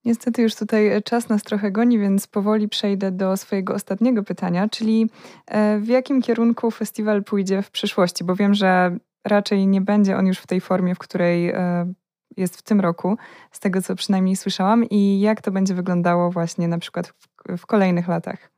Niestety 0.06 0.42
już 0.42 0.54
tutaj 0.54 0.88
e, 0.88 1.02
czas 1.02 1.28
nas 1.28 1.42
trochę 1.42 1.70
goni, 1.70 1.98
więc 1.98 2.26
powoli 2.26 2.68
przejdę 2.68 3.12
do 3.12 3.36
swojego 3.36 3.74
ostatniego 3.74 4.22
pytania, 4.22 4.68
czyli 4.68 5.10
e, 5.46 5.78
w 5.78 5.88
jakim 5.88 6.22
kierunku 6.22 6.70
festiwal 6.70 7.24
pójdzie 7.24 7.62
w 7.62 7.70
przyszłości? 7.70 8.24
Bo 8.24 8.34
wiem, 8.34 8.54
że 8.54 8.96
raczej 9.24 9.66
nie 9.66 9.80
będzie 9.80 10.16
on 10.16 10.26
już 10.26 10.38
w 10.38 10.46
tej 10.46 10.60
formie, 10.60 10.94
w 10.94 10.98
której 10.98 11.50
e, 11.50 11.92
jest 12.36 12.56
w 12.56 12.62
tym 12.62 12.80
roku, 12.80 13.16
z 13.52 13.60
tego 13.60 13.82
co 13.82 13.94
przynajmniej 13.94 14.36
słyszałam, 14.36 14.84
i 14.84 15.20
jak 15.20 15.42
to 15.42 15.50
będzie 15.50 15.74
wyglądało 15.74 16.30
właśnie 16.30 16.68
na 16.68 16.78
przykład 16.78 17.08
w, 17.08 17.56
w 17.58 17.66
kolejnych 17.66 18.08
latach. 18.08 18.55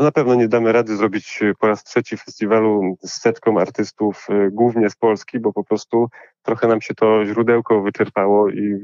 No 0.00 0.04
na 0.04 0.12
pewno 0.12 0.34
nie 0.34 0.48
damy 0.48 0.72
rady 0.72 0.96
zrobić 0.96 1.40
po 1.58 1.66
raz 1.66 1.84
trzeci 1.84 2.16
festiwalu 2.16 2.96
z 3.02 3.20
setką 3.20 3.60
artystów, 3.60 4.26
głównie 4.50 4.90
z 4.90 4.96
Polski, 4.96 5.40
bo 5.40 5.52
po 5.52 5.64
prostu 5.64 6.08
trochę 6.42 6.68
nam 6.68 6.80
się 6.80 6.94
to 6.94 7.24
źródełko 7.24 7.82
wyczerpało 7.82 8.50
i 8.50 8.76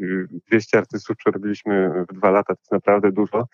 200 0.49 0.79
artystów 0.79 1.17
przerobiliśmy 1.17 2.05
w 2.09 2.15
dwa 2.15 2.31
lata, 2.31 2.55
to 2.55 2.61
jest 2.61 2.73
naprawdę 2.73 3.13
dużo. 3.13 3.49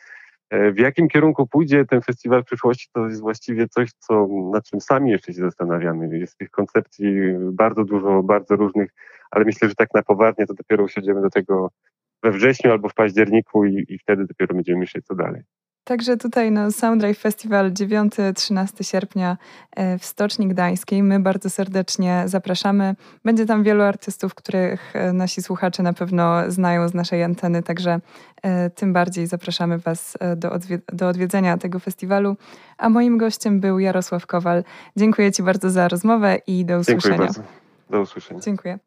E, 0.50 0.72
w 0.72 0.78
jakim 0.78 1.08
kierunku 1.08 1.46
pójdzie 1.46 1.84
ten 1.84 2.00
festiwal 2.00 2.42
w 2.42 2.46
przyszłości, 2.46 2.88
to 2.92 3.08
jest 3.08 3.20
właściwie 3.20 3.68
coś, 3.68 3.90
co, 3.98 4.28
nad 4.52 4.64
czym 4.64 4.80
sami 4.80 5.10
jeszcze 5.10 5.32
się 5.32 5.40
zastanawiamy. 5.40 6.18
Jest 6.18 6.38
tych 6.38 6.50
koncepcji 6.50 7.14
bardzo 7.52 7.84
dużo, 7.84 8.22
bardzo 8.22 8.56
różnych, 8.56 8.90
ale 9.30 9.44
myślę, 9.44 9.68
że 9.68 9.74
tak 9.74 9.94
na 9.94 10.02
poważnie 10.02 10.46
to 10.46 10.54
dopiero 10.54 10.84
usiądziemy 10.84 11.22
do 11.22 11.30
tego 11.30 11.70
we 12.22 12.30
wrześniu 12.30 12.70
albo 12.70 12.88
w 12.88 12.94
październiku 12.94 13.64
i, 13.64 13.84
i 13.88 13.98
wtedy 13.98 14.26
dopiero 14.26 14.54
będziemy 14.54 14.78
myśleć, 14.78 15.06
co 15.06 15.14
dalej. 15.14 15.42
Także 15.84 16.16
tutaj 16.16 16.52
no, 16.52 16.72
Soundrive 16.72 17.18
Festival 17.18 17.72
9-13 17.72 18.90
sierpnia 18.90 19.36
e, 19.76 19.98
w 19.98 20.04
Stoczni 20.04 20.48
Gdańskiej. 20.48 21.02
My 21.02 21.20
bardzo 21.20 21.50
serdecznie 21.50 22.22
zapraszamy. 22.26 22.94
Będzie 23.24 23.46
tam 23.46 23.62
wielu 23.62 23.82
artystów, 23.82 24.34
których 24.34 24.96
e, 24.96 25.12
nasi 25.12 25.42
słuchacze 25.42 25.82
na 25.82 25.92
pewno 25.92 26.50
znają 26.50 26.88
z 26.88 26.94
naszej 26.94 27.22
anteny, 27.22 27.62
także 27.62 28.00
e, 28.42 28.70
tym 28.70 28.92
bardziej 28.92 29.26
zapraszamy 29.26 29.78
Was 29.78 30.18
do, 30.36 30.48
odwie- 30.50 30.80
do 30.92 31.08
odwiedzenia 31.08 31.58
tego 31.58 31.78
festiwalu. 31.78 32.36
A 32.78 32.88
moim 32.88 33.18
gościem 33.18 33.60
był 33.60 33.78
Jarosław 33.78 34.26
Kowal. 34.26 34.64
Dziękuję 34.96 35.32
Ci 35.32 35.42
bardzo 35.42 35.70
za 35.70 35.88
rozmowę 35.88 36.38
i 36.46 36.64
do 36.64 36.78
usłyszenia. 36.78 37.16
Dziękuję 37.16 37.26
bardzo. 37.26 37.42
Do 37.90 38.00
usłyszenia. 38.00 38.40
Dziękuję. 38.40 38.78